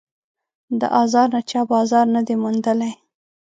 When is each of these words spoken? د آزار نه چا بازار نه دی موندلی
د 0.79 0.81
آزار 1.01 1.27
نه 1.35 1.41
چا 1.49 1.61
بازار 1.71 2.05
نه 2.15 2.21
دی 2.27 2.35
موندلی 2.43 2.93